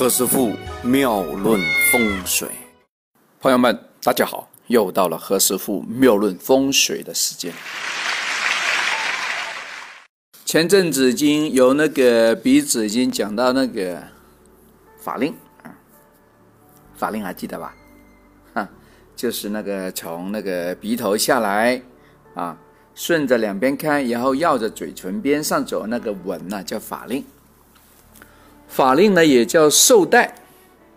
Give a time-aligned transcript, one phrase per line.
[0.00, 1.60] 何师傅妙论
[1.92, 2.48] 风水，
[3.38, 7.52] 朋友们，大家好，又到了何师傅妙论风水的时间。
[10.46, 14.02] 前阵子已经有那个鼻子已经讲到那个
[14.98, 15.68] 法令啊，
[16.96, 17.74] 法令还记得吧？
[18.54, 18.66] 哈，
[19.14, 21.78] 就是那个从那个鼻头下来
[22.34, 22.56] 啊，
[22.94, 27.22] 顺着两边开，然后绕着嘴唇边上走，那个纹呢叫法令。
[28.70, 30.32] 法令呢也叫寿带，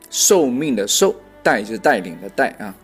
[0.10, 2.76] 寿命的寿，带是带领的带啊。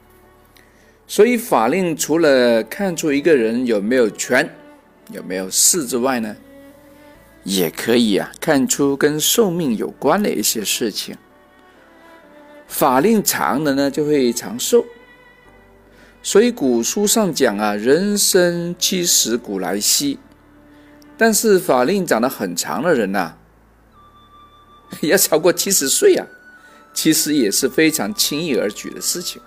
[1.08, 4.50] 所以法令除了看出一个人有没有权、
[5.12, 6.36] 有没有势之外呢，
[7.44, 11.16] 也可以啊看出跟寿命有关的一些事情。
[12.68, 14.84] 法令长的呢就会长寿。
[16.22, 20.20] 所以古书上讲啊，人生七十古来稀，
[21.16, 23.36] 但是法令长得很长的人呐。
[25.02, 26.26] 要超过七十岁啊，
[26.94, 29.42] 其实也是非常轻易而举的事情。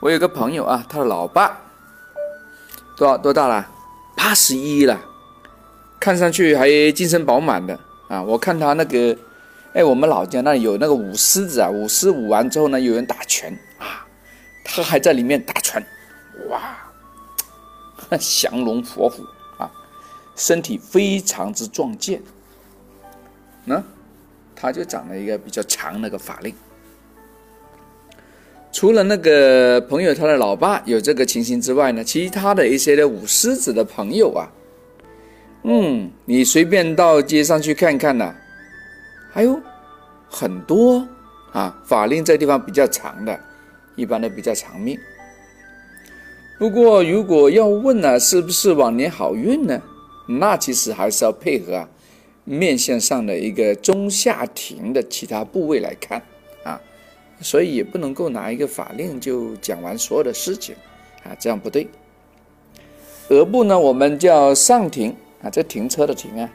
[0.00, 1.62] 我有个朋友啊，他的老爸
[2.96, 3.70] 多多大了？
[4.16, 5.00] 八十一了，
[5.98, 8.22] 看上去还精神饱满的啊。
[8.22, 9.16] 我看他那个，
[9.72, 14.06] 哎，我们老家那里有那个舞狮子啊，舞狮舞完之后呢，有人打拳啊，
[14.64, 15.84] 他还在里面打拳，
[16.48, 16.76] 哇，
[18.18, 19.24] 降龙伏虎
[19.58, 19.70] 啊，
[20.36, 22.22] 身体非常之壮健。
[23.64, 23.82] 那
[24.54, 26.54] 他就长了一个比较长那个法令。
[28.72, 34.50] 除了那个朋友他的老爸有这个情形之外呢，其他的一些的舞狮子的朋友啊，
[35.62, 38.34] 嗯，你随便到街上去看看呐，
[39.32, 39.60] 还有
[40.28, 41.06] 很多
[41.52, 43.38] 啊，法令这地方比较长的，
[43.94, 44.98] 一般都比较长命。
[46.58, 49.80] 不过如果要问呢，是不是往年好运呢？
[50.26, 51.88] 那其实还是要配合啊。
[52.44, 56.22] 面相上的一个中下庭的其他部位来看
[56.62, 56.80] 啊，
[57.40, 60.76] 所以也不能够拿一个法令就讲完所有的事情
[61.24, 61.88] 啊，这样不对。
[63.30, 66.50] 额部呢，我们叫上庭啊，这停车的停啊。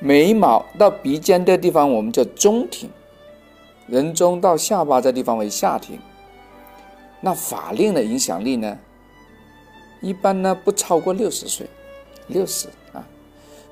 [0.00, 2.88] 眉毛到鼻尖的地方，我们叫中庭；
[3.86, 5.98] 人中到下巴这地方为下庭。
[7.20, 8.78] 那法令的影响力呢，
[10.00, 11.66] 一般呢不超过六十岁，
[12.28, 12.68] 六十。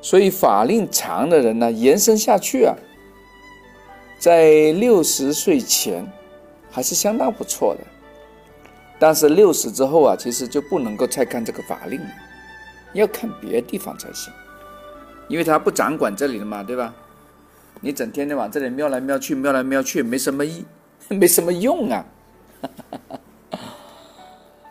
[0.02, 2.74] 所以法令长的人呢，延伸下去啊，
[4.18, 6.04] 在六十岁前
[6.70, 7.80] 还是相当不错的。
[8.98, 12.08] 但是六十之后啊，其实就不能够再看这个法令了，
[12.92, 14.32] 要看别的地方才行，
[15.28, 16.94] 因为他不掌管这里了嘛，对吧？
[17.80, 20.64] 你整天的往这里瞄来瞄去，瞄来瞄去，没什么意，
[21.08, 22.04] 没什么用啊。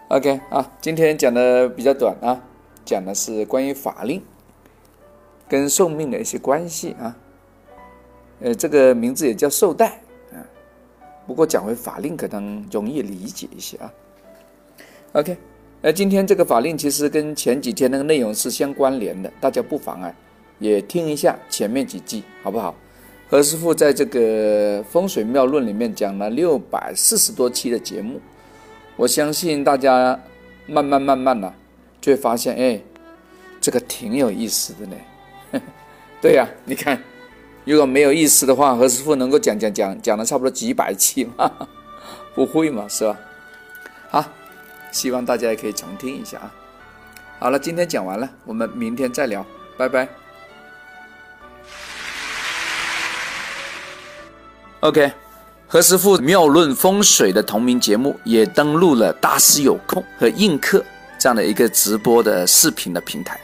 [0.10, 2.42] OK 啊，今天讲的比较短啊，
[2.86, 4.22] 讲的是关于法令。
[5.52, 7.14] 跟寿命的一些关系啊，
[8.40, 10.02] 呃，这个名字也叫寿带
[10.32, 10.40] 啊，
[11.28, 13.92] 不过讲回法令可能容易理解一些啊。
[15.12, 15.38] OK，
[15.82, 20.10] 那今天这个法令其实跟前几天那个内容是相关联的，大家不妨啊
[20.60, 22.74] 也听一下前面几季好不好？
[23.30, 28.22] 何师傅在这个风水妙论里面讲了六百四十多期的节目，
[28.96, 30.18] 我相信大家
[30.66, 31.54] 慢慢慢慢的
[32.00, 32.82] 就会发现，哎，
[33.60, 34.96] 这个挺有意思的呢。
[36.22, 37.02] 对呀，你看，
[37.66, 41.52] 如果没有意思的话，何师傅能够讲讲讲讲了差不多几百期吗？
[42.36, 43.18] 不会嘛，是吧？
[44.10, 44.26] 好，
[44.92, 46.54] 希望大家也可以重听一下啊。
[47.40, 49.44] 好了，今天讲完了，我们明天再聊，
[49.78, 50.08] 拜拜。
[54.82, 55.12] OK，
[55.68, 60.84] 何师傅妙论风水的同名节目也登录了大师有空和映客
[61.20, 63.40] 这样的一个直播的视频的平台。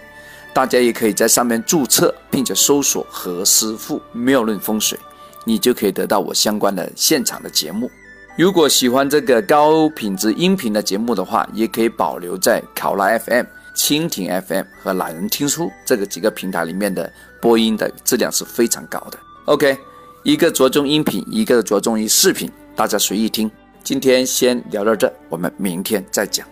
[0.57, 4.97] 大家也可以在上面注册，并且搜索“何师傅妙论风水”，
[5.45, 7.91] 你就可以得到我相关的现场的节目。
[8.35, 13.45] 如果喜欢这个高品质音频的节目的话，也可以保留在考拉 FM、
[13.75, 17.07] 蜻蜓 FM 和懒人听书这个几个平台里面的
[17.39, 19.19] 播音的质量是非常高的。
[19.45, 19.77] OK，
[20.23, 23.51] 一个着重音频，一个着重于视频，大家随意听。
[23.83, 26.47] 今天先聊到这，我们明天再讲，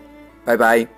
[0.46, 0.95] 拜拜。